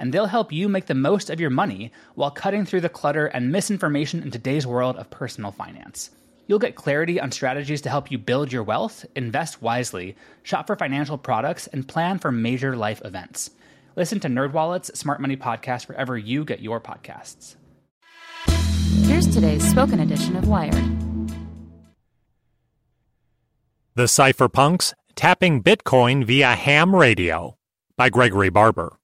[0.00, 3.26] and they'll help you make the most of your money while cutting through the clutter
[3.26, 6.10] and misinformation in today's world of personal finance.
[6.46, 10.74] You'll get clarity on strategies to help you build your wealth, invest wisely, shop for
[10.74, 13.50] financial products, and plan for major life events.
[13.94, 17.56] Listen to NerdWallet's Smart Money Podcast wherever you get your podcasts.
[19.04, 20.74] Here's today's spoken edition of Wired.
[23.96, 27.58] The Cypherpunks Tapping Bitcoin via Ham Radio
[27.96, 28.99] by Gregory Barber.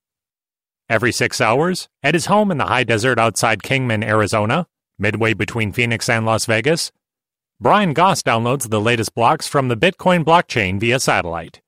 [0.89, 5.73] Every six hours, at his home in the high desert outside Kingman, Arizona, midway between
[5.73, 6.93] Phoenix and Las Vegas,
[7.61, 11.61] Brian Goss downloads the latest blocks from the Bitcoin blockchain via satellite.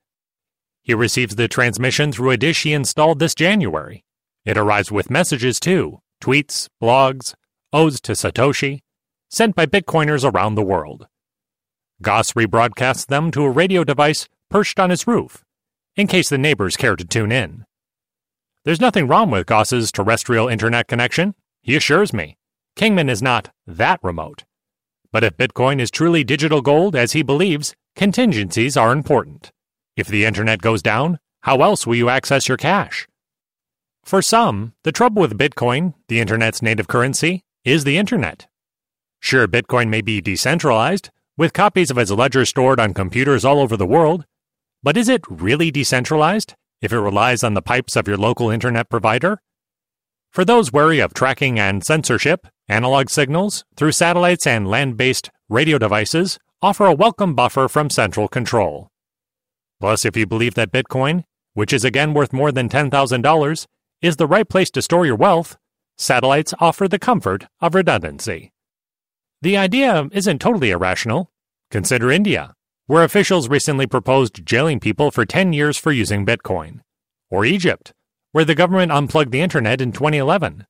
[0.83, 4.05] He receives the transmission through a dish he installed this January.
[4.44, 7.34] It arrives with messages too tweets, blogs,
[7.72, 8.81] odes to Satoshi,
[9.31, 11.06] sent by Bitcoiners around the world.
[12.00, 15.44] Goss rebroadcasts them to a radio device perched on his roof,
[15.97, 17.65] in case the neighbors care to tune in.
[18.64, 22.36] There's nothing wrong with Goss's terrestrial internet connection, he assures me.
[22.76, 24.44] Kingman is not that remote.
[25.12, 29.52] But if Bitcoin is truly digital gold, as he believes, contingencies are important.
[29.97, 33.08] If the internet goes down, how else will you access your cash?
[34.04, 38.47] For some, the trouble with Bitcoin, the internet's native currency, is the internet.
[39.20, 43.76] Sure, Bitcoin may be decentralized, with copies of its ledger stored on computers all over
[43.76, 44.24] the world,
[44.82, 46.54] but is it really decentralized?
[46.81, 49.41] If it relies on the pipes of your local internet provider?
[50.31, 55.78] For those wary of tracking and censorship, analog signals through satellites and land based radio
[55.78, 58.89] devices offer a welcome buffer from central control.
[59.81, 61.25] Plus, if you believe that Bitcoin,
[61.55, 63.66] which is again worth more than $10,000,
[64.03, 65.56] is the right place to store your wealth,
[65.97, 68.53] satellites offer the comfort of redundancy.
[69.41, 71.31] The idea isn't totally irrational.
[71.71, 72.55] Consider India,
[72.88, 76.81] where officials recently proposed jailing people for 10 years for using Bitcoin.
[77.31, 77.93] Or Egypt,
[78.32, 80.66] where the government unplugged the internet in 2011.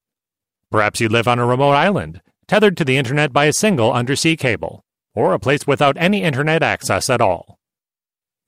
[0.68, 4.36] Perhaps you live on a remote island, tethered to the internet by a single undersea
[4.36, 4.82] cable,
[5.14, 7.56] or a place without any internet access at all.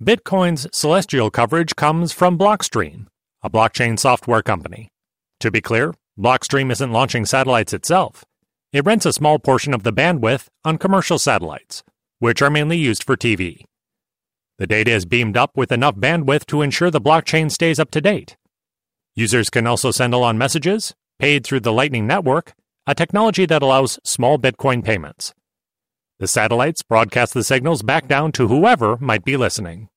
[0.03, 3.07] Bitcoin's celestial coverage comes from Blockstream,
[3.41, 4.89] a blockchain software company.
[5.39, 8.25] To be clear, Blockstream isn't launching satellites itself.
[8.73, 11.85] It rents a small portion of the bandwidth on commercial satellites,
[12.21, 13.65] which are mainly used for TV.
[14.59, 18.01] The data is beamed up with enough bandwidth to ensure the blockchain stays up to
[18.01, 18.37] date.
[19.17, 22.53] Users can also send along messages, paid through the Lightning Network,
[22.87, 25.35] a technology that allows small Bitcoin payments.
[26.19, 29.89] The satellites broadcast the signals back down to whoever might be listening.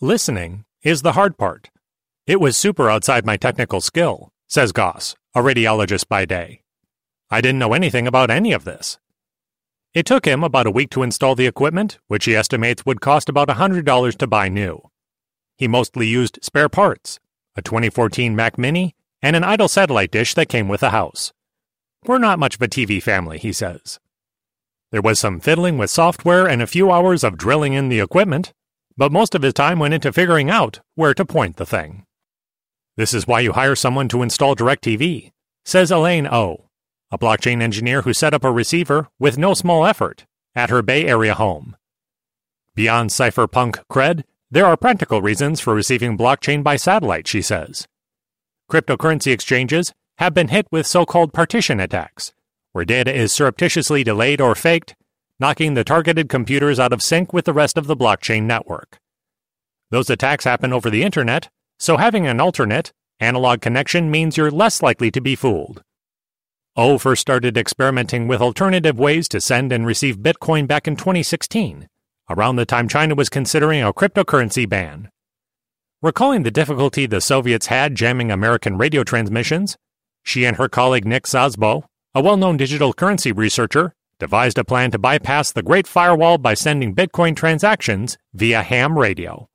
[0.00, 1.70] Listening is the hard part.
[2.26, 6.62] It was super outside my technical skill, says Goss, a radiologist by day.
[7.30, 8.98] I didn't know anything about any of this.
[9.96, 13.30] It took him about a week to install the equipment, which he estimates would cost
[13.30, 14.82] about $100 to buy new.
[15.56, 17.18] He mostly used spare parts,
[17.56, 21.32] a 2014 Mac Mini, and an idle satellite dish that came with the house.
[22.04, 23.98] We're not much of a TV family, he says.
[24.92, 28.52] There was some fiddling with software and a few hours of drilling in the equipment,
[28.98, 32.04] but most of his time went into figuring out where to point the thing.
[32.98, 35.32] This is why you hire someone to install DirecTV,
[35.64, 36.65] says Elaine Ou
[37.10, 41.06] a blockchain engineer who set up a receiver with no small effort at her Bay
[41.06, 41.76] Area home.
[42.74, 47.86] Beyond cypherpunk cred, there are practical reasons for receiving blockchain by satellite, she says.
[48.70, 52.32] Cryptocurrency exchanges have been hit with so called partition attacks,
[52.72, 54.94] where data is surreptitiously delayed or faked
[55.38, 58.98] knocking the targeted computers out of sync with the rest of the blockchain network.
[59.90, 61.48] Those attacks happen over the internet,
[61.78, 65.82] so having an alternate, analog connection means you're less likely to be fooled.
[66.78, 71.88] Ou first started experimenting with alternative ways to send and receive Bitcoin back in 2016,
[72.28, 75.10] around the time China was considering a cryptocurrency ban.
[76.02, 79.78] Recalling the difficulty the Soviets had jamming American radio transmissions,
[80.22, 81.84] she and her colleague Nick Szabo,
[82.14, 86.52] a well known digital currency researcher, devised a plan to bypass the Great Firewall by
[86.52, 89.48] sending Bitcoin transactions via ham radio.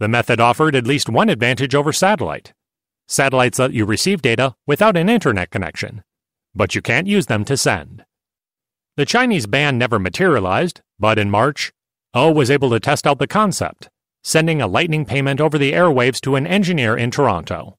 [0.00, 2.52] The method offered at least one advantage over satellite.
[3.08, 6.02] Satellites let you receive data without an internet connection,
[6.56, 8.04] but you can't use them to send.
[8.96, 11.72] The Chinese ban never materialized, but in March,
[12.16, 13.88] Ou was able to test out the concept
[14.26, 17.78] sending a lightning payment over the airwaves to an engineer in Toronto.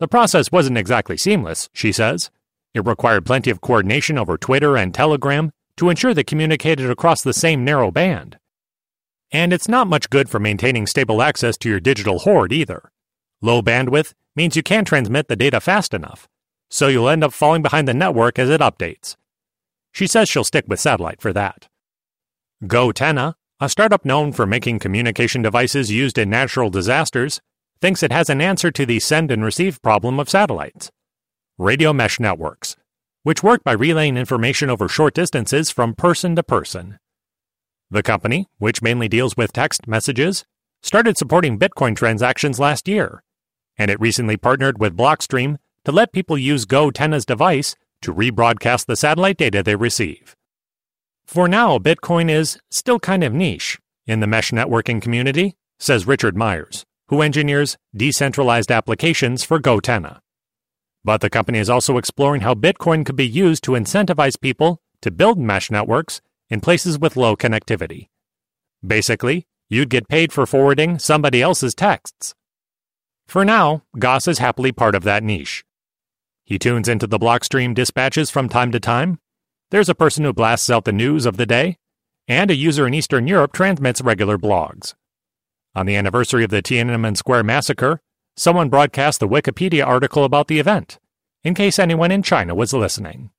[0.00, 2.28] The process wasn't exactly seamless, she says.
[2.74, 7.32] It required plenty of coordination over Twitter and Telegram to ensure they communicated across the
[7.32, 8.36] same narrow band.
[9.30, 12.90] And it's not much good for maintaining stable access to your digital hoard either.
[13.40, 16.28] Low bandwidth means you can't transmit the data fast enough,
[16.70, 19.16] so you'll end up falling behind the network as it updates.
[19.92, 21.68] She says she'll stick with satellite for that.
[22.64, 27.40] GoTenna, a startup known for making communication devices used in natural disasters,
[27.80, 30.90] thinks it has an answer to the send and receive problem of satellites
[31.58, 32.74] radio mesh networks,
[33.22, 36.98] which work by relaying information over short distances from person to person.
[37.90, 40.46] The company, which mainly deals with text messages,
[40.82, 43.22] started supporting Bitcoin transactions last year,
[43.76, 48.96] and it recently partnered with Blockstream to let people use GoTenna's device to rebroadcast the
[48.96, 50.36] satellite data they receive.
[51.26, 56.36] For now, Bitcoin is still kind of niche in the mesh networking community, says Richard
[56.36, 60.18] Myers, who engineers decentralized applications for GoTenna.
[61.04, 65.10] But the company is also exploring how Bitcoin could be used to incentivize people to
[65.10, 68.08] build mesh networks in places with low connectivity.
[68.86, 72.34] Basically, you'd get paid for forwarding somebody else's texts.
[73.28, 75.64] For now, Goss is happily part of that niche.
[76.50, 79.20] He tunes into the Blockstream dispatches from time to time
[79.70, 81.76] there's a person who blasts out the news of the day,
[82.26, 84.94] and a user in Eastern Europe transmits regular blogs.
[85.76, 88.00] On the anniversary of the Tiananmen Square massacre,
[88.36, 90.98] someone broadcast the Wikipedia article about the event,
[91.44, 93.30] in case anyone in China was listening.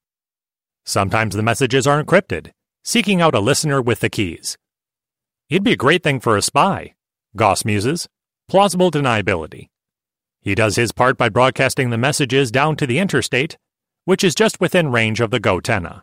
[0.86, 2.52] Sometimes the messages are encrypted,
[2.86, 4.58] seeking out a listener with the keys.
[5.50, 6.94] It'd be a great thing for a spy,
[7.36, 8.08] Goss muses.
[8.48, 9.71] Plausible deniability.
[10.42, 13.58] He does his part by broadcasting the messages down to the interstate,
[14.06, 16.02] which is just within range of the GoTenna.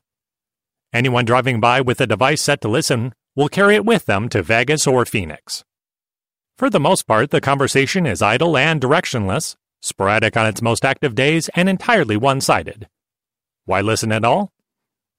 [0.93, 4.43] Anyone driving by with a device set to listen will carry it with them to
[4.43, 5.65] Vegas or Phoenix.
[6.57, 11.15] For the most part, the conversation is idle and directionless, sporadic on its most active
[11.15, 12.89] days, and entirely one sided.
[13.65, 14.53] Why listen at all?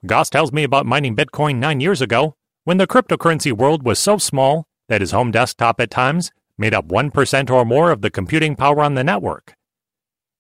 [0.05, 4.17] Goss tells me about mining Bitcoin nine years ago when the cryptocurrency world was so
[4.17, 8.55] small that his home desktop at times made up 1% or more of the computing
[8.55, 9.53] power on the network.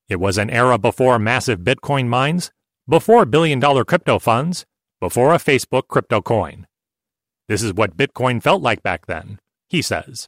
[0.09, 2.51] It was an era before massive Bitcoin mines,
[2.87, 4.65] before billion dollar crypto funds,
[4.99, 6.67] before a Facebook crypto coin.
[7.47, 9.39] This is what Bitcoin felt like back then,
[9.69, 10.27] he says.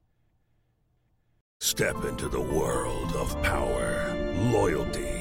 [1.59, 4.15] Step into the world of power,
[4.51, 5.20] loyalty,